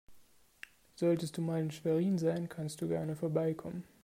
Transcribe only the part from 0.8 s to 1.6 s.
Solltest du